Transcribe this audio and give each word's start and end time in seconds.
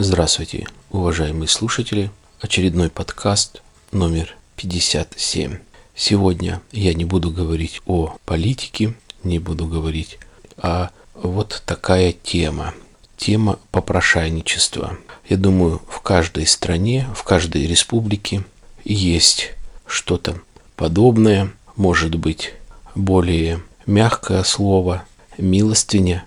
Здравствуйте, 0.00 0.64
уважаемые 0.92 1.48
слушатели. 1.48 2.12
Очередной 2.40 2.88
подкаст 2.88 3.62
номер 3.90 4.36
57. 4.54 5.58
Сегодня 5.96 6.62
я 6.70 6.94
не 6.94 7.04
буду 7.04 7.32
говорить 7.32 7.82
о 7.84 8.14
политике, 8.24 8.94
не 9.24 9.40
буду 9.40 9.66
говорить, 9.66 10.20
а 10.56 10.90
вот 11.14 11.64
такая 11.66 12.12
тема. 12.12 12.74
Тема 13.16 13.58
попрошайничества. 13.72 14.96
Я 15.28 15.36
думаю, 15.36 15.82
в 15.88 16.00
каждой 16.00 16.46
стране, 16.46 17.08
в 17.12 17.24
каждой 17.24 17.66
республике 17.66 18.44
есть 18.84 19.50
что-то 19.84 20.40
подобное, 20.76 21.50
может 21.74 22.14
быть, 22.14 22.54
более 22.94 23.60
мягкое 23.84 24.44
слово, 24.44 25.04
милостыня, 25.38 26.24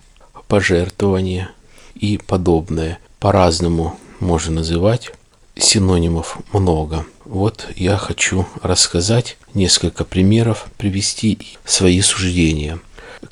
пожертвование 0.49 1.51
и 1.95 2.17
подобное. 2.17 2.99
По-разному 3.21 3.99
можно 4.19 4.55
называть, 4.55 5.11
синонимов 5.55 6.39
много. 6.53 7.05
Вот 7.23 7.67
я 7.75 7.95
хочу 7.95 8.47
рассказать 8.63 9.37
несколько 9.53 10.05
примеров, 10.05 10.65
привести 10.79 11.37
свои 11.63 12.01
суждения. 12.01 12.79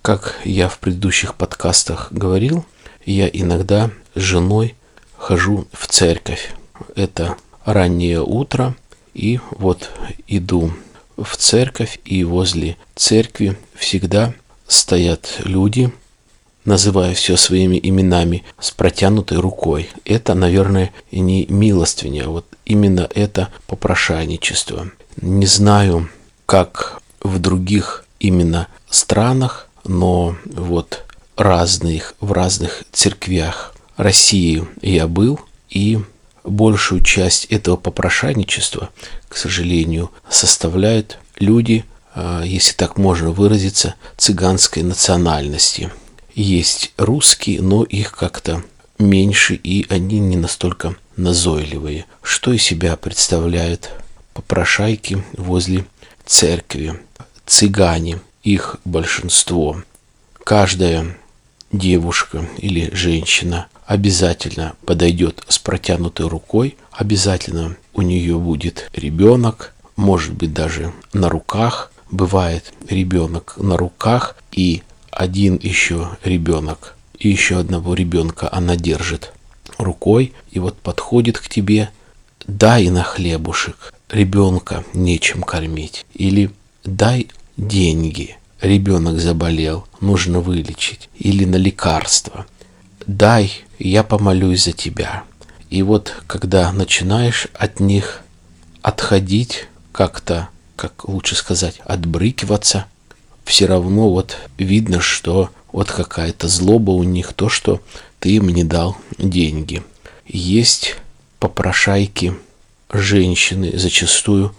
Как 0.04 0.36
я 0.46 0.70
в 0.70 0.78
предыдущих 0.78 1.34
подкастах 1.34 2.12
говорил, 2.12 2.64
я 3.04 3.28
иногда 3.28 3.90
с 4.14 4.20
женой 4.20 4.76
хожу 5.18 5.68
в 5.74 5.88
церковь. 5.88 6.54
Это 6.96 7.36
раннее 7.66 8.22
утро, 8.22 8.76
и 9.16 9.40
вот 9.50 9.90
иду 10.28 10.72
в 11.18 11.36
церковь, 11.36 12.00
и 12.06 12.24
возле 12.24 12.78
церкви 12.96 13.58
всегда 13.74 14.36
стоят 14.68 15.42
люди, 15.46 15.92
называя 16.70 17.16
все 17.16 17.36
своими 17.36 17.80
именами 17.82 18.44
с 18.60 18.70
протянутой 18.70 19.40
рукой. 19.40 19.90
Это, 20.06 20.36
наверное, 20.36 20.92
не 21.12 21.48
милостыня, 21.48 22.28
вот 22.28 22.46
именно 22.64 23.10
это 23.16 23.50
попрошайничество. 23.66 24.92
Не 25.20 25.48
знаю, 25.48 26.10
как 26.46 27.02
в 27.22 27.40
других 27.40 28.06
именно 28.20 28.68
странах, 28.88 29.68
но 29.84 30.36
вот 30.46 31.06
разных, 31.38 32.14
в 32.20 32.34
разных 32.34 32.84
церквях 32.92 33.74
России 33.98 34.68
я 34.84 35.08
был, 35.08 35.40
и 35.72 36.00
большую 36.44 37.04
часть 37.04 37.46
этого 37.46 37.78
попрошайничества, 37.78 38.90
к 39.28 39.38
сожалению, 39.38 40.12
составляют 40.30 41.18
люди, 41.40 41.84
а, 42.14 42.44
если 42.44 42.76
так 42.76 43.00
можно 43.00 43.32
выразиться, 43.32 43.96
цыганской 44.18 44.84
национальности– 44.84 45.92
есть 46.44 46.94
русские, 46.98 47.62
но 47.62 47.84
их 47.84 48.12
как-то 48.12 48.64
меньше, 48.98 49.56
и 49.56 49.86
они 49.90 50.20
не 50.20 50.38
настолько 50.38 50.96
назойливые. 51.16 52.06
Что 52.22 52.54
из 52.54 52.64
себя 52.64 52.96
представляют 52.96 53.92
попрошайки 54.34 55.24
возле 55.34 55.86
церкви? 56.26 57.00
Цыгане, 57.46 58.20
их 58.44 58.78
большинство. 58.86 59.82
Каждая 60.44 61.18
девушка 61.72 62.48
или 62.58 62.90
женщина 62.94 63.68
обязательно 63.86 64.76
подойдет 64.86 65.44
с 65.48 65.60
протянутой 65.60 66.28
рукой, 66.28 66.78
обязательно 66.92 67.76
у 67.94 68.02
нее 68.02 68.38
будет 68.38 68.90
ребенок, 68.94 69.74
может 69.96 70.34
быть 70.34 70.54
даже 70.54 70.94
на 71.12 71.28
руках. 71.28 71.92
Бывает 72.12 72.74
ребенок 72.88 73.56
на 73.58 73.78
руках 73.78 74.36
и 74.52 74.82
один 75.20 75.60
еще 75.62 76.18
ребенок 76.24 76.96
и 77.18 77.28
еще 77.28 77.60
одного 77.60 77.94
ребенка 77.94 78.48
она 78.50 78.78
держит 78.78 79.34
рукой 79.78 80.32
и 80.50 80.60
вот 80.60 80.78
подходит 80.78 81.38
к 81.40 81.50
тебе, 81.50 81.90
дай 82.48 82.88
на 82.90 83.04
хлебушек, 83.04 83.94
ребенка 84.10 84.86
нечем 84.94 85.44
кормить. 85.44 86.06
Или 86.14 86.52
дай 86.86 87.28
деньги, 87.58 88.38
ребенок 88.62 89.20
заболел, 89.20 89.86
нужно 90.00 90.40
вылечить. 90.40 91.10
Или 91.18 91.44
на 91.44 91.58
лекарство. 91.58 92.46
Дай, 93.06 93.52
я 93.78 94.04
помолюсь 94.06 94.64
за 94.64 94.72
тебя. 94.72 95.24
И 95.70 95.84
вот 95.84 96.14
когда 96.28 96.72
начинаешь 96.72 97.48
от 97.54 97.82
них 97.82 98.22
отходить, 98.82 99.68
как-то, 99.92 100.48
как 100.78 101.10
лучше 101.10 101.36
сказать, 101.36 101.82
отбрыкиваться– 101.84 102.86
все 103.50 103.66
равно 103.66 104.12
вот 104.12 104.38
видно, 104.60 105.02
что 105.02 105.50
вот 105.72 105.92
какая-то 105.92 106.48
злоба 106.48 106.92
у 106.92 107.02
них, 107.02 107.34
то, 107.34 107.50
что 107.50 107.82
ты 108.20 108.30
им 108.36 108.48
не 108.50 108.64
дал 108.64 108.96
деньги. 109.18 109.82
Есть 110.28 110.98
попрошайки 111.40 112.36
женщины, 112.94 113.72
зачастую, 113.74 114.56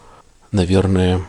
наверное, 0.51 1.23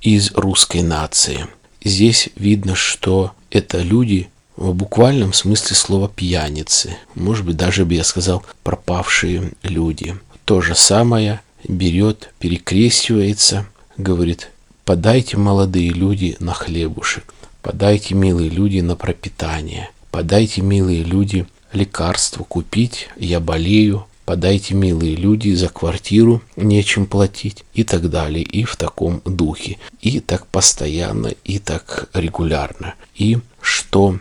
из 0.00 0.30
русской 0.36 0.82
нации. 0.82 1.48
Здесь 1.82 2.28
видно, 2.36 2.76
что 2.76 3.32
это 3.50 3.78
люди 3.78 4.28
в 4.54 4.72
буквальном 4.72 5.32
смысле 5.32 5.74
слова 5.74 6.08
пьяницы. 6.08 6.98
Может 7.16 7.44
быть, 7.44 7.56
даже 7.56 7.84
бы 7.84 7.94
я 7.94 8.04
сказал 8.04 8.44
пропавшие 8.62 9.50
люди. 9.64 10.16
То 10.44 10.60
же 10.60 10.76
самое 10.76 11.40
берет, 11.66 12.32
перекрестивается, 12.38 13.66
говорит, 13.96 14.50
Подайте, 14.88 15.36
молодые 15.36 15.90
люди, 15.90 16.34
на 16.40 16.54
хлебушек. 16.54 17.34
Подайте, 17.60 18.14
милые 18.14 18.48
люди, 18.48 18.80
на 18.80 18.96
пропитание. 18.96 19.90
Подайте, 20.10 20.62
милые 20.62 21.02
люди, 21.04 21.46
лекарство 21.74 22.42
купить, 22.42 23.10
я 23.18 23.38
болею. 23.38 24.06
Подайте, 24.24 24.72
милые 24.72 25.14
люди, 25.14 25.52
за 25.52 25.68
квартиру 25.68 26.40
нечем 26.56 27.04
платить 27.04 27.66
и 27.74 27.84
так 27.84 28.08
далее. 28.08 28.42
И 28.42 28.64
в 28.64 28.76
таком 28.76 29.20
духе. 29.26 29.76
И 30.00 30.20
так 30.20 30.46
постоянно, 30.46 31.34
и 31.44 31.58
так 31.58 32.08
регулярно. 32.14 32.94
И 33.14 33.40
что 33.60 34.18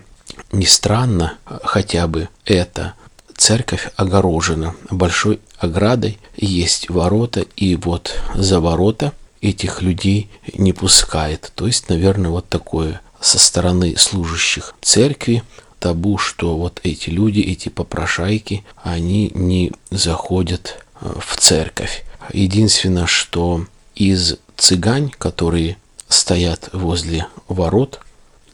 не 0.51 0.65
странно, 0.65 1.37
хотя 1.45 2.09
бы 2.09 2.27
это 2.43 2.95
церковь 3.37 3.89
огорожена 3.95 4.75
большой 4.91 5.39
оградой, 5.59 6.17
есть 6.35 6.89
ворота, 6.89 7.45
и 7.55 7.77
вот 7.77 8.19
за 8.35 8.59
ворота– 8.59 9.13
этих 9.49 9.81
людей 9.81 10.29
не 10.53 10.73
пускает. 10.73 11.51
То 11.55 11.67
есть, 11.67 11.89
наверное, 11.89 12.31
вот 12.31 12.47
такое 12.49 13.01
со 13.19 13.39
стороны 13.39 13.95
служащих 13.97 14.75
церкви 14.81 15.43
табу, 15.79 16.17
что 16.17 16.57
вот 16.57 16.79
эти 16.83 17.09
люди, 17.09 17.39
эти 17.39 17.69
попрошайки, 17.69 18.63
они 18.83 19.31
не 19.33 19.71
заходят 19.91 20.83
э, 21.01 21.13
в 21.19 21.37
церковь. 21.37 22.03
Единственное, 22.33 23.05
что 23.05 23.65
из 23.95 24.37
цыгань, 24.55 25.11
которые 25.17 25.77
стоят 26.09 26.69
возле 26.73 27.27
ворот 27.47 28.01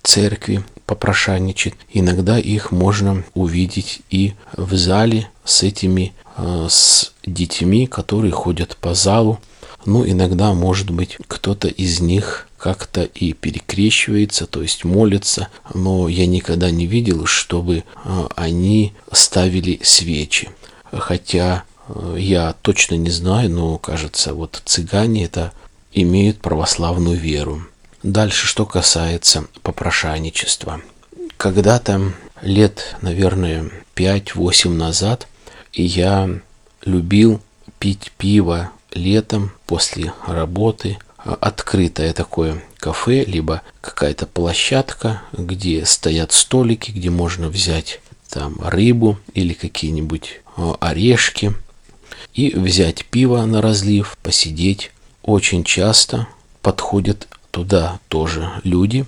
церкви, 0.01 0.63
попрошайничать, 0.85 1.75
иногда 1.91 2.37
их 2.37 2.71
можно 2.71 3.23
увидеть 3.33 4.01
и 4.09 4.33
в 4.55 4.75
зале 4.75 5.29
с 5.45 5.63
этими, 5.63 6.13
э, 6.37 6.67
с 6.69 7.13
детьми, 7.25 7.87
которые 7.87 8.31
ходят 8.31 8.75
по 8.77 8.93
залу, 8.93 9.39
ну, 9.85 10.07
иногда, 10.07 10.53
может 10.53 10.89
быть, 10.89 11.17
кто-то 11.27 11.67
из 11.67 11.99
них 11.99 12.47
как-то 12.57 13.03
и 13.03 13.33
перекрещивается, 13.33 14.47
то 14.47 14.61
есть 14.61 14.85
молится, 14.85 15.49
но 15.73 16.07
я 16.07 16.25
никогда 16.25 16.71
не 16.71 16.85
видел, 16.85 17.25
чтобы 17.25 17.83
а, 18.05 18.29
они 18.35 18.93
ставили 19.11 19.81
свечи. 19.83 20.49
Хотя 20.91 21.63
а, 21.87 22.15
я 22.15 22.55
точно 22.61 22.95
не 22.95 23.09
знаю, 23.09 23.49
но 23.49 23.77
кажется, 23.77 24.33
вот 24.33 24.61
цыгане 24.63 25.25
это 25.25 25.51
имеют 25.91 26.39
православную 26.39 27.17
веру. 27.17 27.63
Дальше, 28.01 28.47
что 28.47 28.65
касается 28.65 29.45
попрошайничества. 29.61 30.81
Когда-то 31.37 32.13
лет, 32.41 32.95
наверное, 33.01 33.69
5-8 33.95 34.69
назад 34.69 35.27
я 35.73 36.29
любил 36.85 37.41
пить 37.79 38.11
пиво 38.17 38.71
летом 38.93 39.51
после 39.65 40.13
работы 40.27 40.97
открытое 41.17 42.13
такое 42.13 42.61
кафе, 42.77 43.23
либо 43.23 43.61
какая-то 43.81 44.25
площадка, 44.25 45.21
где 45.31 45.85
стоят 45.85 46.31
столики, 46.33 46.91
где 46.91 47.09
можно 47.09 47.47
взять 47.47 48.01
там 48.29 48.57
рыбу 48.61 49.17
или 49.33 49.53
какие-нибудь 49.53 50.41
а, 50.57 50.75
орешки 50.79 51.53
и 52.33 52.51
взять 52.57 53.05
пиво 53.05 53.45
на 53.45 53.61
разлив, 53.61 54.17
посидеть. 54.21 54.91
Очень 55.21 55.63
часто 55.63 56.27
подходят 56.61 57.27
туда 57.51 57.99
тоже 58.09 58.49
люди. 58.63 59.05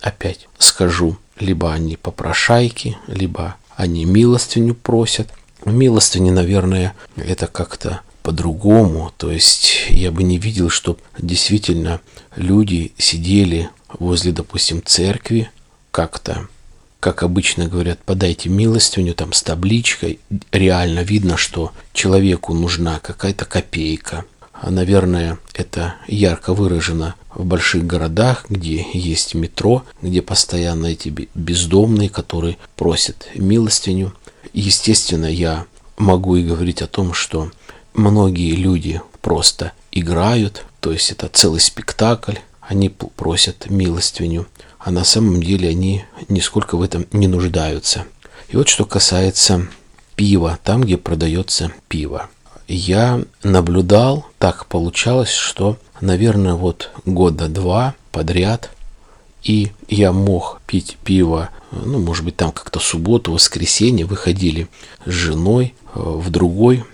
Опять 0.00 0.48
скажу, 0.58 1.18
либо 1.38 1.72
они 1.72 1.96
попрошайки, 1.96 2.96
либо 3.08 3.56
они 3.76 4.04
милостыню 4.04 4.74
просят. 4.74 5.28
Милостыни, 5.64 6.30
наверное, 6.30 6.94
это 7.16 7.46
как-то 7.46 8.00
по-другому. 8.28 9.10
То 9.16 9.32
есть 9.32 9.86
я 9.88 10.12
бы 10.12 10.22
не 10.22 10.36
видел, 10.36 10.68
что 10.68 10.98
действительно 11.18 12.02
люди 12.36 12.92
сидели 12.98 13.70
возле, 13.98 14.32
допустим, 14.32 14.82
церкви 14.84 15.50
как-то 15.90 16.46
как 17.00 17.22
обычно 17.22 17.68
говорят, 17.68 18.00
подайте 18.04 18.50
милостыню 18.50 19.14
там 19.14 19.32
с 19.32 19.42
табличкой. 19.42 20.18
Реально 20.52 21.00
видно, 21.00 21.38
что 21.38 21.72
человеку 21.94 22.52
нужна 22.52 22.98
какая-то 22.98 23.46
копейка. 23.46 24.24
А, 24.52 24.70
наверное, 24.70 25.38
это 25.54 25.94
ярко 26.06 26.52
выражено 26.52 27.14
в 27.34 27.44
больших 27.46 27.86
городах, 27.86 28.46
где 28.50 28.84
есть 28.92 29.34
метро, 29.34 29.84
где 30.02 30.20
постоянно 30.20 30.86
эти 30.86 31.28
бездомные, 31.34 32.10
которые 32.10 32.58
просят 32.76 33.28
милостыню. 33.36 34.12
Естественно, 34.52 35.26
я 35.26 35.64
могу 35.98 36.36
и 36.36 36.42
говорить 36.42 36.82
о 36.82 36.88
том, 36.88 37.14
что 37.14 37.50
многие 37.98 38.52
люди 38.52 39.02
просто 39.20 39.72
играют, 39.92 40.64
то 40.80 40.92
есть 40.92 41.10
это 41.10 41.28
целый 41.28 41.60
спектакль, 41.60 42.36
они 42.60 42.88
просят 42.88 43.68
милостыню, 43.68 44.46
а 44.78 44.90
на 44.90 45.04
самом 45.04 45.42
деле 45.42 45.68
они 45.68 46.04
нисколько 46.28 46.76
в 46.76 46.82
этом 46.82 47.06
не 47.12 47.26
нуждаются. 47.26 48.04
И 48.48 48.56
вот 48.56 48.68
что 48.68 48.84
касается 48.84 49.68
пива, 50.16 50.58
там, 50.62 50.82
где 50.82 50.96
продается 50.96 51.72
пиво. 51.88 52.28
Я 52.66 53.22
наблюдал, 53.42 54.26
так 54.38 54.66
получалось, 54.66 55.32
что, 55.32 55.78
наверное, 56.00 56.54
вот 56.54 56.90
года 57.04 57.48
два 57.48 57.94
подряд, 58.12 58.70
и 59.42 59.72
я 59.88 60.12
мог 60.12 60.60
пить 60.66 60.98
пиво, 61.04 61.50
ну, 61.70 61.98
может 61.98 62.24
быть, 62.24 62.36
там 62.36 62.52
как-то 62.52 62.80
субботу, 62.80 63.32
воскресенье 63.32 64.04
выходили 64.04 64.68
с 65.06 65.10
женой 65.10 65.74
э, 65.94 66.00
в 66.00 66.30
другой 66.30 66.84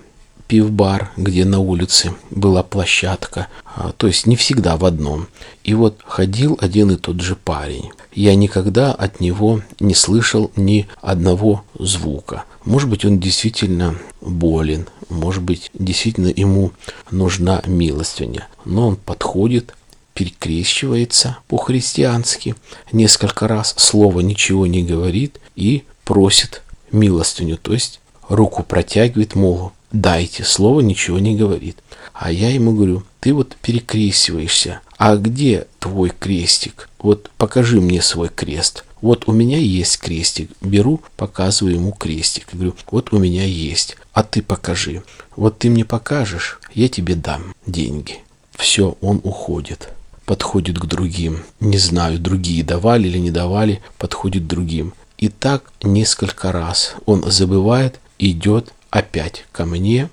пивбар, 0.46 1.11
где 1.17 1.44
на 1.44 1.58
улице 1.58 2.14
была 2.31 2.62
площадка, 2.62 3.49
а, 3.64 3.93
то 3.96 4.06
есть 4.06 4.26
не 4.26 4.37
всегда 4.37 4.76
в 4.76 4.85
одном. 4.85 5.29
И 5.62 5.75
вот 5.75 6.00
ходил 6.05 6.58
один 6.61 6.91
и 6.91 6.96
тот 6.96 7.20
же 7.20 7.37
парень. 7.37 7.91
Я 8.12 8.35
никогда 8.35 8.93
от 8.93 9.20
него 9.20 9.62
не 9.81 9.94
слышал 9.94 10.50
ни 10.56 10.87
одного 11.00 11.64
звука. 11.79 12.44
Может 12.64 12.88
быть, 12.88 13.05
он 13.05 13.19
действительно 13.19 13.96
болен, 14.20 14.87
может 15.08 15.43
быть, 15.43 15.70
действительно 15.75 16.29
ему 16.29 16.73
нужна 17.11 17.62
милостыня. 17.67 18.49
Но 18.64 18.88
он 18.88 18.96
подходит, 18.96 19.75
перекрещивается 20.14 21.38
по-христиански, 21.49 22.55
несколько 22.93 23.49
раз 23.49 23.75
слово 23.76 24.20
ничего 24.20 24.67
не 24.67 24.82
говорит 24.82 25.41
и 25.56 25.85
просит 26.05 26.62
милостыню, 26.93 27.58
то 27.58 27.73
есть 27.73 28.00
руку 28.29 28.62
протягивает, 28.62 29.35
мол, 29.35 29.73
дайте, 29.94 30.44
слово 30.44 30.81
ничего 30.81 31.19
не 31.19 31.37
говорит. 31.37 31.79
А 32.12 32.31
я 32.31 32.50
ему 32.50 32.75
говорю, 32.75 33.05
ты 33.20 33.32
вот 33.32 33.56
перекрестиваешься, 33.62 34.81
а 34.99 35.17
где 35.17 35.67
твой 35.79 36.11
крестик? 36.11 36.88
Вот 36.99 37.31
покажи 37.38 37.81
мне 37.81 38.02
свой 38.02 38.29
крест. 38.29 38.85
Вот 39.00 39.29
у 39.29 39.32
меня 39.32 39.58
есть 39.58 39.99
крестик. 39.99 40.50
Беру, 40.61 41.00
показываю 41.17 41.75
ему 41.75 41.93
крестик. 41.93 42.49
Говорю, 42.52 42.75
вот 42.91 43.12
у 43.12 43.19
меня 43.19 43.44
есть. 43.44 43.96
А 44.12 44.23
ты 44.23 44.43
покажи. 44.43 45.02
Вот 45.37 45.58
ты 45.58 45.69
мне 45.69 45.85
покажешь, 45.85 46.61
я 46.73 46.88
тебе 46.88 47.14
дам 47.14 47.55
деньги. 47.67 48.20
Все, 48.52 48.96
он 49.00 49.20
уходит. 49.25 49.91
Подходит 50.25 50.79
к 50.79 50.87
другим. 50.87 51.43
Не 51.61 51.76
знаю, 51.76 52.19
другие 52.19 52.64
давали 52.64 53.08
или 53.08 53.19
не 53.19 53.31
давали. 53.31 53.82
Подходит 53.99 54.44
к 54.44 54.46
другим. 54.46 54.94
И 55.19 55.29
так 55.29 55.70
несколько 55.82 56.50
раз 56.50 56.94
он 57.05 57.31
забывает, 57.31 58.00
идет 58.19 58.73
опять 58.94 59.44
ко 59.50 59.67
мне, 59.67 60.08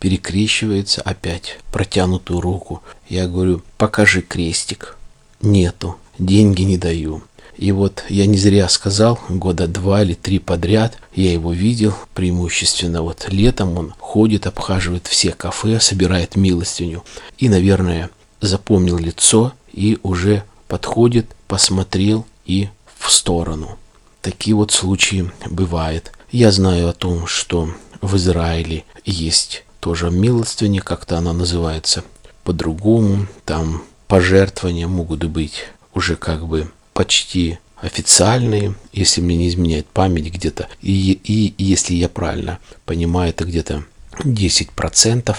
перекрещивается 0.00 1.02
опять 1.02 1.58
протянутую 1.70 2.40
руку. 2.40 2.82
Я 3.10 3.28
говорю, 3.28 3.62
покажи 3.76 4.22
крестик. 4.22 4.96
Нету, 5.42 5.96
деньги 6.18 6.62
не 6.62 6.78
даю. 6.78 7.22
И 7.58 7.72
вот 7.72 8.04
я 8.08 8.24
не 8.26 8.38
зря 8.38 8.70
сказал, 8.70 9.20
года 9.28 9.66
два 9.68 10.02
или 10.02 10.14
три 10.14 10.38
подряд 10.38 10.96
я 11.14 11.30
его 11.30 11.52
видел, 11.52 11.94
преимущественно 12.14 13.02
вот 13.02 13.26
летом 13.28 13.76
он 13.76 13.94
ходит, 13.98 14.46
обхаживает 14.46 15.06
все 15.06 15.32
кафе, 15.32 15.78
собирает 15.78 16.36
милостыню. 16.36 17.04
И, 17.36 17.50
наверное, 17.50 18.08
запомнил 18.40 18.96
лицо 18.96 19.52
и 19.72 19.98
уже 20.02 20.42
подходит, 20.68 21.26
посмотрел 21.48 22.24
и 22.46 22.70
в 22.98 23.12
сторону. 23.12 23.76
Такие 24.22 24.56
вот 24.56 24.72
случаи 24.72 25.30
бывают. 25.50 26.12
Я 26.32 26.50
знаю 26.50 26.88
о 26.88 26.92
том, 26.92 27.26
что 27.26 27.70
в 28.06 28.16
Израиле 28.16 28.84
есть 29.04 29.64
тоже 29.80 30.10
милостыня, 30.10 30.80
как-то 30.80 31.18
она 31.18 31.32
называется 31.32 32.04
по-другому. 32.44 33.26
Там 33.44 33.82
пожертвования 34.08 34.88
могут 34.88 35.24
быть 35.24 35.64
уже 35.94 36.16
как 36.16 36.46
бы 36.46 36.70
почти 36.92 37.58
официальные, 37.80 38.74
если 38.92 39.20
мне 39.20 39.36
не 39.36 39.48
изменяет 39.48 39.86
память 39.86 40.32
где-то. 40.32 40.68
И, 40.80 41.12
и 41.24 41.54
если 41.58 41.94
я 41.94 42.08
правильно 42.08 42.58
понимаю, 42.84 43.30
это 43.30 43.44
где-то 43.44 43.84
10%, 44.18 45.36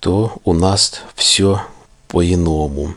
то 0.00 0.40
у 0.44 0.52
нас 0.52 1.00
все 1.14 1.62
по-иному. 2.08 2.94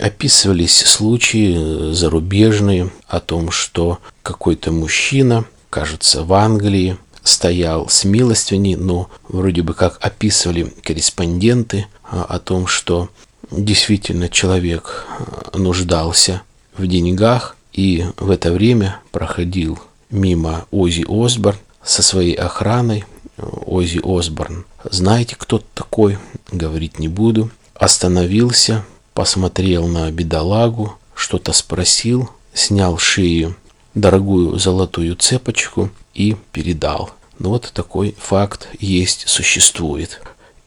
Описывались 0.00 0.76
случаи 0.76 1.92
зарубежные 1.92 2.90
о 3.06 3.20
том, 3.20 3.50
что 3.50 3.98
какой-то 4.22 4.72
мужчина, 4.72 5.44
кажется, 5.70 6.22
в 6.22 6.32
Англии, 6.34 6.98
стоял 7.24 7.88
с 7.88 8.04
милостыней, 8.04 8.76
но 8.76 9.10
вроде 9.28 9.62
бы 9.62 9.74
как 9.74 9.98
описывали 10.00 10.72
корреспонденты 10.82 11.86
а, 12.04 12.24
о 12.24 12.38
том, 12.38 12.68
что 12.68 13.08
действительно 13.50 14.28
человек 14.28 15.06
а, 15.18 15.58
нуждался 15.58 16.42
в 16.76 16.86
деньгах, 16.86 17.56
и 17.72 18.04
в 18.18 18.30
это 18.30 18.52
время 18.52 19.00
проходил 19.10 19.80
мимо 20.10 20.66
Ози 20.70 21.04
Осборн 21.08 21.58
со 21.82 22.02
своей 22.02 22.34
охраной. 22.34 23.04
Ози 23.36 24.00
Осборн, 24.04 24.64
знаете, 24.88 25.34
кто 25.36 25.60
такой, 25.74 26.18
говорить 26.52 27.00
не 27.00 27.08
буду. 27.08 27.50
Остановился, 27.74 28.84
посмотрел 29.12 29.88
на 29.88 30.08
бедолагу, 30.12 30.96
что-то 31.16 31.52
спросил, 31.52 32.30
снял 32.52 32.98
шею 32.98 33.56
дорогую 33.94 34.58
золотую 34.58 35.16
цепочку 35.16 35.90
и 36.14 36.36
передал. 36.52 37.10
Ну 37.38 37.50
вот 37.50 37.70
такой 37.74 38.14
факт 38.18 38.68
есть, 38.78 39.28
существует. 39.28 40.20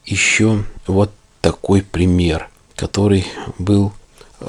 Еще 0.05 0.63
вот 0.86 1.12
такой 1.41 1.81
пример, 1.81 2.50
который 2.75 3.25
был 3.57 3.93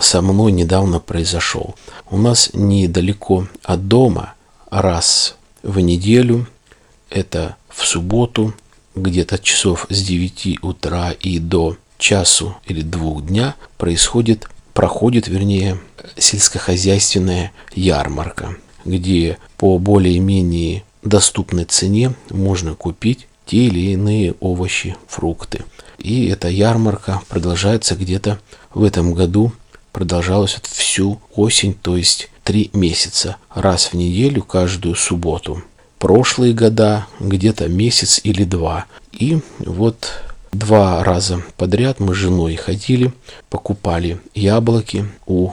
со 0.01 0.21
мной 0.21 0.53
недавно 0.53 1.01
произошел. 1.01 1.75
У 2.11 2.19
нас 2.19 2.51
недалеко 2.53 3.47
от 3.63 3.89
дома 3.89 4.35
раз 4.71 5.37
в 5.63 5.81
неделю, 5.81 6.47
это 7.11 7.57
в 7.69 7.87
субботу, 7.87 8.55
где-то 8.95 9.39
часов 9.39 9.87
с 9.89 10.03
9 10.03 10.63
утра 10.63 11.13
и 11.13 11.39
до 11.39 11.77
часу 11.99 12.57
или 12.67 12.83
двух 12.83 13.27
дня 13.27 13.55
происходит, 13.77 14.49
проходит, 14.75 15.29
вернее, 15.29 15.81
сельскохозяйственная 16.17 17.53
ярмарка 17.75 18.57
где 18.89 19.39
по 19.57 19.79
более-менее 19.79 20.85
доступной 21.03 21.65
цене 21.65 22.15
можно 22.31 22.75
купить 22.75 23.27
те 23.47 23.65
или 23.67 23.93
иные 23.93 24.35
овощи, 24.41 24.97
фрукты. 25.07 25.65
И 25.99 26.27
эта 26.29 26.49
ярмарка 26.49 27.23
продолжается 27.29 27.97
где-то 27.97 28.39
в 28.73 28.85
этом 28.85 29.15
году, 29.15 29.53
продолжалась 29.93 30.59
всю 30.63 31.21
осень, 31.35 31.75
то 31.75 31.97
есть 31.97 32.31
три 32.45 32.71
месяца, 32.73 33.37
раз 33.55 33.87
в 33.87 33.95
неделю 33.95 34.43
каждую 34.43 34.95
субботу. 34.95 35.63
Прошлые 35.99 36.53
года 36.53 37.07
где-то 37.19 37.69
месяц 37.69 38.21
или 38.23 38.45
два. 38.45 38.87
И 39.13 39.41
вот 39.59 40.13
два 40.53 41.03
раза 41.03 41.43
подряд 41.57 42.01
мы 42.01 42.15
с 42.15 42.19
женой 42.19 42.55
ходили, 42.57 43.13
покупали 43.51 44.21
яблоки 44.35 45.07
у 45.27 45.51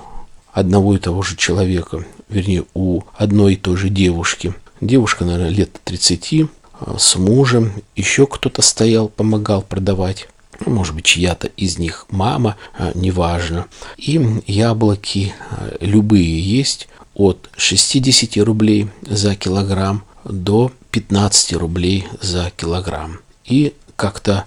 одного 0.52 0.96
и 0.96 1.00
того 1.00 1.22
же 1.22 1.36
человека, 1.36 2.06
вернее, 2.30 2.66
у 2.74 3.02
одной 3.16 3.54
и 3.54 3.58
той 3.58 3.75
же 3.75 3.90
девушки. 3.90 4.54
Девушка, 4.82 5.24
наверное, 5.24 5.50
лет 5.50 5.79
30, 5.84 6.48
а, 6.79 6.98
с 6.98 7.15
мужем, 7.15 7.72
еще 7.96 8.27
кто-то 8.27 8.62
стоял, 8.62 9.08
помогал 9.08 9.62
продавать. 9.62 10.27
Ну, 10.65 10.74
может 10.74 10.96
быть, 10.96 11.05
чья-то 11.05 11.48
из 11.48 11.77
них 11.77 12.05
мама, 12.10 12.58
а, 12.77 12.91
неважно. 12.94 13.67
И 13.98 14.41
яблоки 14.48 15.34
а, 15.50 15.75
любые 15.79 16.39
есть 16.41 16.88
от 17.13 17.50
60 17.55 18.44
рублей 18.44 18.89
за 19.01 19.36
килограмм 19.36 20.03
до 20.25 20.72
15 20.91 21.53
рублей 21.53 22.08
за 22.22 22.51
килограмм. 22.55 23.20
И 23.46 23.74
как-то 23.96 24.46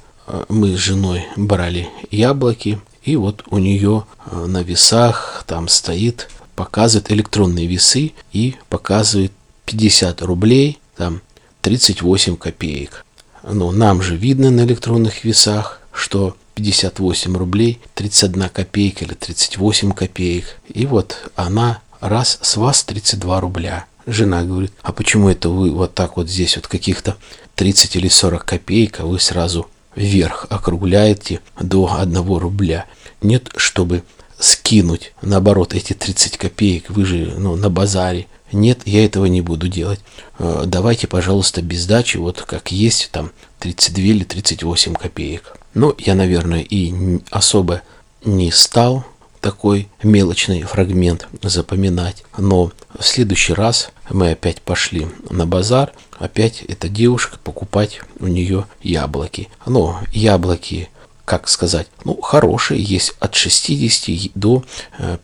мы 0.50 0.76
с 0.76 0.78
женой 0.78 1.24
брали 1.36 1.88
яблоки, 2.10 2.78
и 3.02 3.16
вот 3.16 3.44
у 3.48 3.56
нее 3.56 4.04
на 4.30 4.62
весах 4.62 5.44
там 5.46 5.68
стоит, 5.68 6.28
показывает 6.54 7.10
электронные 7.10 7.66
весы 7.66 8.12
и 8.32 8.56
показывает 8.68 9.32
50 9.68 10.22
рублей, 10.22 10.78
там 10.96 11.20
38 11.60 12.36
копеек. 12.36 13.04
Ну, 13.42 13.70
нам 13.70 14.00
же 14.00 14.16
видно 14.16 14.50
на 14.50 14.62
электронных 14.62 15.24
весах, 15.24 15.82
что 15.92 16.36
58 16.54 17.36
рублей 17.36 17.78
31 17.94 18.48
копейка 18.48 19.04
или 19.04 19.12
38 19.12 19.92
копеек. 19.92 20.58
И 20.68 20.86
вот 20.86 21.30
она 21.36 21.82
раз 22.00 22.38
с 22.40 22.56
вас 22.56 22.82
32 22.84 23.40
рубля. 23.40 23.84
жена 24.06 24.42
говорит, 24.42 24.72
а 24.82 24.92
почему 24.92 25.28
это 25.28 25.50
вы 25.50 25.70
вот 25.70 25.94
так 25.94 26.16
вот 26.16 26.30
здесь 26.30 26.56
вот 26.56 26.66
каких-то 26.66 27.18
30 27.56 27.96
или 27.96 28.08
40 28.08 28.46
копеек, 28.46 29.00
а 29.00 29.06
вы 29.06 29.20
сразу 29.20 29.68
вверх 29.94 30.46
округляете 30.48 31.40
до 31.60 31.94
1 31.94 32.16
рубля? 32.38 32.86
Нет, 33.20 33.50
чтобы 33.56 34.02
скинуть, 34.38 35.12
наоборот, 35.20 35.74
эти 35.74 35.92
30 35.92 36.38
копеек, 36.38 36.88
вы 36.88 37.04
же 37.04 37.34
ну, 37.36 37.54
на 37.56 37.68
базаре. 37.68 38.28
Нет, 38.52 38.80
я 38.84 39.04
этого 39.04 39.26
не 39.26 39.40
буду 39.40 39.68
делать. 39.68 40.00
Э, 40.38 40.64
давайте, 40.66 41.06
пожалуйста, 41.06 41.62
без 41.62 41.86
дачи, 41.86 42.16
вот 42.16 42.42
как 42.42 42.72
есть, 42.72 43.10
там 43.12 43.30
32 43.60 44.04
или 44.04 44.24
38 44.24 44.94
копеек. 44.94 45.56
Ну, 45.74 45.94
я, 45.98 46.14
наверное, 46.14 46.60
и 46.60 47.20
особо 47.30 47.82
не 48.24 48.50
стал 48.50 49.04
такой 49.40 49.88
мелочный 50.02 50.62
фрагмент 50.62 51.28
запоминать. 51.42 52.24
Но 52.36 52.72
в 52.98 53.04
следующий 53.04 53.52
раз 53.52 53.90
мы 54.10 54.32
опять 54.32 54.60
пошли 54.62 55.06
на 55.30 55.46
базар, 55.46 55.92
опять 56.18 56.62
эта 56.62 56.88
девушка 56.88 57.38
покупать 57.42 58.00
у 58.18 58.26
нее 58.26 58.66
яблоки. 58.82 59.48
Но 59.66 60.00
яблоки 60.12 60.88
как 61.28 61.46
сказать, 61.46 61.88
ну, 62.06 62.18
хорошие, 62.22 62.82
есть 62.82 63.12
от 63.20 63.34
60 63.34 64.32
до 64.34 64.64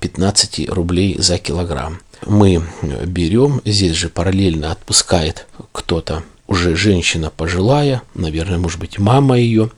15 0.01 0.61
э, 0.61 0.65
рублей 0.67 1.17
за 1.19 1.39
килограмм. 1.39 2.01
Мы 2.27 2.63
берем, 3.07 3.61
здесь 3.65 3.97
же 3.97 4.09
параллельно 4.09 4.73
отпускает 4.73 5.47
кто-то 5.73 6.25
уже 6.47 6.77
женщина 6.77 7.33
пожилая, 7.35 8.03
наверное, 8.15 8.59
может 8.59 8.79
быть, 8.79 8.99
мама 8.99 9.39
ее, 9.39 9.71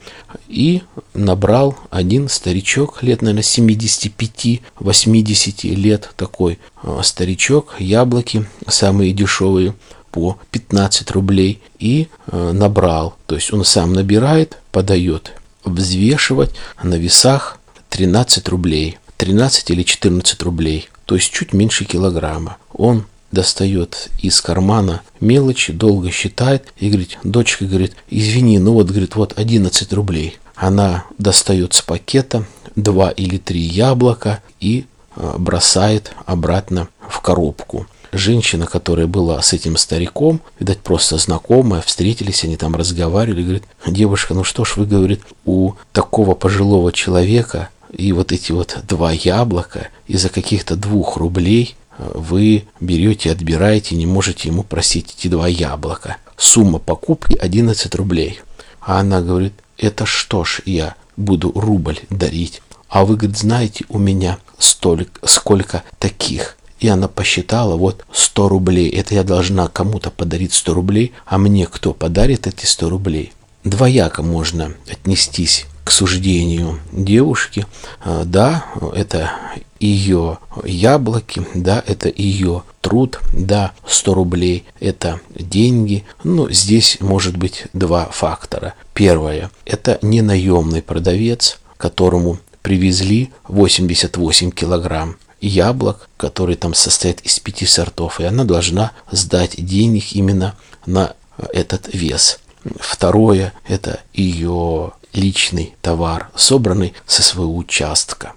и 0.49 0.83
набрал 1.15 1.79
один 1.91 2.29
старичок, 2.29 3.01
лет, 3.03 3.23
наверное, 3.23 3.43
75-80 3.43 5.75
лет, 5.75 6.11
такой 6.17 6.59
э, 6.83 6.99
старичок, 7.03 7.77
яблоки 7.79 8.45
самые 8.67 9.13
дешевые, 9.13 9.75
по 10.11 10.39
15 10.51 11.11
рублей, 11.13 11.63
и 11.79 12.09
э, 12.27 12.51
набрал. 12.53 13.15
То 13.27 13.37
есть 13.37 13.53
он 13.53 13.65
сам 13.65 13.93
набирает, 13.93 14.59
подает 14.73 15.31
взвешивать 15.65 16.51
на 16.83 16.95
весах 16.95 17.61
13 17.91 18.49
рублей. 18.49 18.99
13 19.19 19.71
или 19.71 19.83
14 19.83 20.43
рублей, 20.43 20.89
то 21.07 21.15
есть 21.15 21.33
чуть 21.33 21.53
меньше 21.53 21.85
килограмма. 21.85 22.59
Он 22.73 23.05
достает 23.33 24.11
из 24.21 24.41
кармана 24.41 25.03
мелочи, 25.21 25.73
долго 25.73 26.11
считает 26.11 26.67
и 26.79 26.89
говорит, 26.89 27.19
дочка 27.25 27.65
говорит, 27.65 27.97
извини, 28.11 28.59
ну 28.59 28.75
вот, 28.75 28.89
говорит, 28.89 29.17
вот 29.17 29.33
11 29.37 29.93
рублей. 29.93 30.39
Она 30.55 31.05
достает 31.19 31.75
с 31.75 31.83
пакета 31.83 32.45
два 32.77 33.11
или 33.11 33.39
три 33.39 33.61
яблока 33.61 34.43
и 34.61 34.87
э, 35.17 35.35
бросает 35.39 36.13
обратно 36.25 36.89
в 37.09 37.21
коробку 37.21 37.87
женщина, 38.13 38.67
которая 38.67 39.07
была 39.07 39.41
с 39.43 39.53
этим 39.53 39.77
стариком, 39.77 40.41
видать, 40.59 40.79
просто 40.81 41.19
знакомая, 41.19 41.83
встретились, 41.83 42.45
они 42.45 42.57
там 42.57 42.75
разговаривали, 42.75 43.43
говорит, 43.43 43.65
девушка, 43.87 44.35
ну 44.35 44.45
что 44.45 44.65
ж 44.65 44.77
вы, 44.77 44.87
говорит, 44.87 45.21
у 45.45 45.73
такого 45.93 46.35
пожилого 46.35 46.93
человека 46.93 47.69
и 47.97 48.13
вот 48.13 48.33
эти 48.33 48.53
вот 48.53 48.79
два 48.87 49.13
яблока 49.13 49.89
из-за 50.07 50.29
каких-то 50.29 50.77
двух 50.77 51.17
рублей 51.17 51.77
э, 51.99 52.11
вы 52.15 52.65
берете, 52.81 53.31
отбираете, 53.33 53.97
не 53.97 54.07
можете 54.07 54.49
ему 54.49 54.63
просить 54.63 55.15
эти 55.19 55.29
два 55.29 55.49
яблока. 55.49 56.19
Сумма 56.37 56.79
покупки 56.79 57.37
11 57.37 57.95
рублей. 57.95 58.41
А 58.81 59.01
она 59.01 59.23
говорит, 59.23 59.55
это 59.79 60.05
что 60.05 60.45
ж 60.45 60.61
я 60.67 60.95
буду 61.17 61.53
рубль 61.55 61.99
дарить? 62.11 62.63
А 62.89 63.05
вы, 63.05 63.17
говорит, 63.17 63.39
знаете, 63.39 63.85
у 63.89 63.99
меня 63.99 64.39
столько, 64.59 65.27
сколько 65.27 65.83
таких 65.99 66.57
и 66.79 66.89
она 66.89 67.09
посчитала, 67.09 67.77
вот 67.77 68.05
100 68.13 68.49
рублей, 68.51 68.91
это 68.91 69.15
я 69.15 69.23
должна 69.23 69.67
кому-то 69.69 70.11
подарить 70.11 70.53
100 70.53 70.75
рублей, 70.75 71.15
а 71.25 71.39
мне 71.39 71.67
кто 71.67 71.95
подарит 71.95 72.47
эти 72.47 72.67
100 72.67 72.91
рублей? 72.91 73.33
Двояко 73.65 74.23
можно 74.23 74.75
отнестись 74.91 75.67
к 75.87 75.93
суждению 75.93 76.81
девушки. 76.91 77.65
А, 78.01 78.25
да, 78.25 78.67
это 78.93 79.31
ее 79.79 80.39
яблоки, 80.65 81.47
да, 81.55 81.81
это 81.87 82.09
ее 82.09 82.65
труд, 82.81 83.21
да, 83.33 83.71
100 83.87 84.15
рублей– 84.15 84.65
это 84.81 85.21
деньги. 85.31 86.05
Но 86.25 86.51
здесь 86.51 86.99
может 86.99 87.37
быть 87.37 87.67
два 87.73 88.07
фактора. 88.07 88.75
Первое– 88.95 89.53
это 89.65 90.01
не 90.03 90.23
наемный 90.23 90.83
продавец, 90.83 91.61
которому 91.77 92.41
привезли 92.63 93.31
88 93.47 94.51
килограмм 94.51 95.17
яблок, 95.41 96.09
который 96.17 96.57
там 96.57 96.75
состоит 96.75 97.21
из 97.21 97.39
пяти 97.39 97.65
сортов, 97.65 98.19
и 98.19 98.25
она 98.25 98.43
должна 98.43 98.91
сдать 99.13 99.55
денег 99.57 100.15
именно 100.15 100.57
на 100.85 101.15
этот 101.53 101.95
вес. 101.95 102.41
Второе– 102.81 103.53
это 103.69 104.01
ее 104.13 104.91
личный 105.17 105.75
товар, 105.83 106.31
собранный 106.37 106.95
со 107.07 107.23
своего 107.23 107.57
участка. 107.57 108.35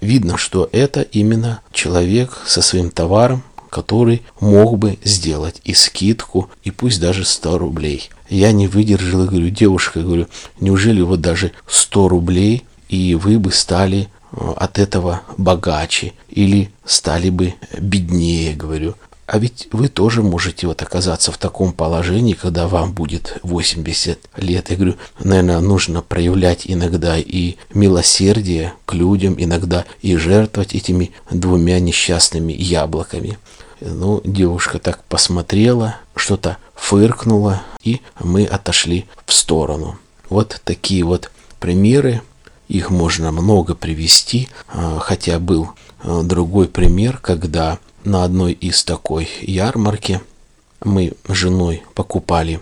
Видно, 0.00 0.36
что 0.36 0.68
это 0.72 1.00
именно 1.00 1.60
человек 1.72 2.42
со 2.44 2.60
своим 2.60 2.90
товаром, 2.90 3.42
который 3.70 4.22
мог 4.40 4.78
бы 4.78 4.98
сделать 5.04 5.60
и 5.64 5.72
скидку, 5.74 6.50
и 6.64 6.70
пусть 6.70 7.00
даже 7.00 7.24
100 7.24 7.58
рублей. 7.58 8.10
Я 8.28 8.52
не 8.52 8.66
выдержал 8.66 9.24
и 9.24 9.28
говорю, 9.28 9.48
девушка, 9.50 10.00
говорю, 10.00 10.26
неужели 10.60 11.00
вот 11.00 11.20
даже 11.20 11.52
100 11.68 12.08
рублей, 12.08 12.64
и 12.88 13.14
вы 13.14 13.38
бы 13.38 13.52
стали 13.52 14.08
Э, 14.36 14.52
от 14.56 14.78
этого 14.78 15.22
богаче 15.38 16.12
или 16.28 16.70
стали 16.84 17.30
бы 17.30 17.54
беднее, 17.78 18.54
говорю. 18.54 18.94
А 19.26 19.38
ведь 19.38 19.68
вы 19.72 19.88
тоже 19.88 20.22
можете 20.22 20.68
вот 20.68 20.82
оказаться 20.82 21.32
в 21.32 21.38
таком 21.38 21.72
положении, 21.72 22.34
когда 22.34 22.68
вам 22.68 22.92
будет 22.92 23.38
80 23.42 24.20
лет. 24.36 24.70
Я 24.70 24.76
говорю, 24.76 24.94
наверное, 25.18 25.58
нужно 25.60 26.00
проявлять 26.00 26.62
иногда 26.66 27.18
и 27.18 27.56
милосердие 27.74 28.74
к 28.84 28.94
людям, 28.94 29.34
иногда 29.36 29.84
и 30.00 30.16
жертвовать 30.16 30.74
этими 30.74 31.10
двумя 31.30 31.80
несчастными 31.80 32.52
яблоками. 32.52 33.38
Ну, 33.80 34.20
девушка 34.24 34.78
так 34.78 35.02
посмотрела, 35.04 35.96
что-то 36.14 36.58
фыркнула, 36.74 37.62
и 37.82 38.00
мы 38.20 38.44
отошли 38.44 39.06
в 39.26 39.32
сторону. 39.32 39.98
Вот 40.30 40.60
такие 40.64 41.04
вот 41.04 41.30
примеры 41.58 42.22
их 42.68 42.90
можно 42.90 43.32
много 43.32 43.74
привести, 43.74 44.48
а, 44.68 44.98
хотя 45.00 45.38
был 45.38 45.70
а, 46.00 46.22
другой 46.22 46.68
пример, 46.68 47.18
когда 47.18 47.78
на 48.06 48.24
одной 48.24 48.52
из 48.52 48.84
такой 48.84 49.28
ярмарки 49.42 50.20
мы 50.84 51.12
с 51.28 51.32
женой 51.32 51.82
покупали 51.94 52.60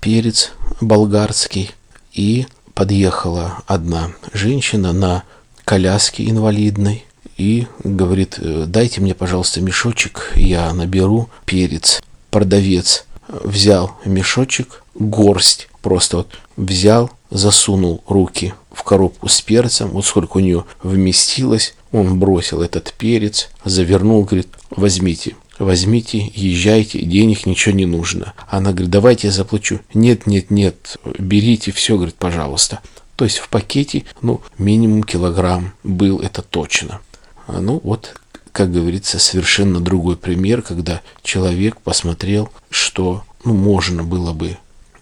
перец 0.00 0.52
болгарский, 0.80 1.70
и 2.18 2.46
подъехала 2.74 3.62
одна 3.66 4.10
женщина 4.32 4.92
на 4.92 5.22
коляске 5.64 6.28
инвалидной 6.28 7.04
и 7.36 7.66
говорит, 7.84 8.38
«Э, 8.38 8.64
дайте 8.66 9.00
мне, 9.00 9.14
пожалуйста, 9.14 9.60
мешочек, 9.60 10.32
я 10.34 10.72
наберу 10.72 11.28
перец. 11.44 12.02
Продавец 12.30 13.04
взял 13.28 13.92
мешочек, 14.04 14.82
горсть, 14.94 15.68
просто 15.80 16.18
вот 16.18 16.28
взял, 16.56 17.10
засунул 17.30 18.02
руки 18.08 18.54
в 18.72 18.82
коробку 18.82 19.28
с 19.28 19.40
перцем, 19.40 19.90
вот 19.90 20.04
сколько 20.04 20.38
у 20.38 20.40
нее 20.40 20.64
вместилось, 20.82 21.74
он 21.92 22.18
бросил 22.18 22.62
этот 22.62 22.92
перец, 22.92 23.50
завернул, 23.64 24.24
говорит, 24.24 24.48
возьмите, 24.70 25.36
возьмите, 25.58 26.30
езжайте, 26.34 27.00
денег 27.00 27.46
ничего 27.46 27.74
не 27.74 27.86
нужно. 27.86 28.34
Она 28.48 28.72
говорит, 28.72 28.90
давайте 28.90 29.28
я 29.28 29.32
заплачу. 29.32 29.80
Нет, 29.94 30.26
нет, 30.26 30.50
нет, 30.50 30.98
берите 31.18 31.72
все, 31.72 31.96
говорит, 31.96 32.16
пожалуйста. 32.16 32.80
То 33.16 33.24
есть 33.24 33.38
в 33.38 33.48
пакете, 33.48 34.04
ну, 34.22 34.42
минимум 34.58 35.02
килограмм 35.02 35.72
был, 35.82 36.20
это 36.20 36.42
точно. 36.42 37.00
А, 37.46 37.60
ну, 37.60 37.80
вот, 37.82 38.14
как 38.52 38.70
говорится, 38.70 39.18
совершенно 39.18 39.80
другой 39.80 40.16
пример, 40.16 40.62
когда 40.62 41.00
человек 41.22 41.80
посмотрел, 41.80 42.50
что, 42.70 43.24
ну, 43.44 43.54
можно 43.54 44.04
было 44.04 44.32
бы 44.32 44.56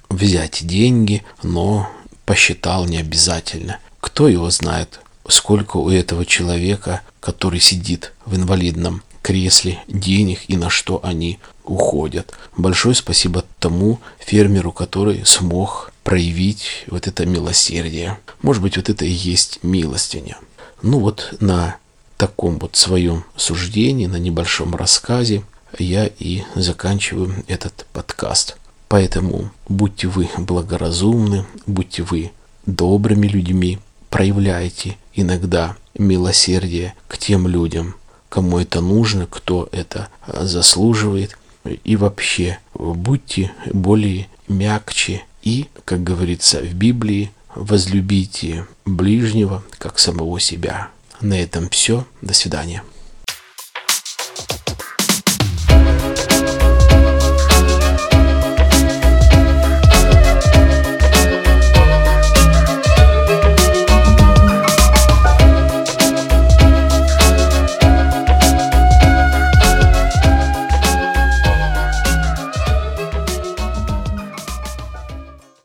взять 0.08 0.66
деньги, 0.66 1.24
но 1.42 1.90
посчитал 2.24 2.86
не 2.86 2.98
обязательно. 2.98 3.80
Кто 4.00 4.28
его 4.28 4.50
знает, 4.50 5.00
сколько 5.28 5.76
у 5.76 5.90
этого 5.90 6.24
человека, 6.24 7.02
который 7.20 7.60
сидит 7.60 8.12
в 8.24 8.36
инвалидном 8.36 9.02
кресле, 9.22 9.80
денег 9.88 10.40
и 10.48 10.56
на 10.56 10.70
что 10.70 11.00
они 11.02 11.38
уходят. 11.64 12.32
Большое 12.56 12.94
спасибо 12.94 13.44
тому 13.58 13.98
фермеру, 14.18 14.72
который 14.72 15.26
смог 15.26 15.92
проявить 16.04 16.84
вот 16.86 17.08
это 17.08 17.26
милосердие. 17.26 18.18
Может 18.42 18.62
быть, 18.62 18.76
вот 18.76 18.88
это 18.88 19.04
и 19.04 19.10
есть 19.10 19.58
милостиня. 19.62 20.38
Ну 20.82 21.00
вот 21.00 21.34
на 21.40 21.76
таком 22.16 22.58
вот 22.58 22.76
своем 22.76 23.24
суждении, 23.36 24.06
на 24.06 24.16
небольшом 24.16 24.76
рассказе 24.76 25.42
я 25.78 26.06
и 26.06 26.42
заканчиваю 26.54 27.34
этот 27.48 27.86
подкаст. 27.92 28.56
Поэтому 28.88 29.50
будьте 29.68 30.06
вы 30.06 30.28
благоразумны, 30.38 31.44
будьте 31.66 32.02
вы 32.02 32.30
добрыми 32.66 33.26
людьми, 33.26 33.80
проявляйте 34.10 34.96
иногда 35.14 35.76
милосердие 35.98 36.94
к 37.08 37.18
тем 37.18 37.48
людям, 37.48 37.94
кому 38.28 38.58
это 38.58 38.80
нужно, 38.80 39.26
кто 39.26 39.68
это 39.72 40.08
заслуживает. 40.26 41.36
и 41.84 41.96
вообще 41.96 42.58
будьте 42.74 43.52
более 43.72 44.28
мягче 44.48 45.24
и, 45.42 45.66
как 45.84 46.02
говорится 46.04 46.60
в 46.60 46.74
Библии, 46.74 47.30
возлюбите 47.54 48.66
ближнего 48.84 49.64
как 49.78 49.98
самого 49.98 50.38
себя. 50.38 50.90
На 51.20 51.40
этом 51.40 51.68
все. 51.70 52.06
До 52.20 52.34
свидания. 52.34 52.82